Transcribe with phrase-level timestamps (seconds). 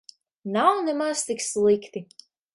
[0.55, 2.01] Nav nemaz tik slikti.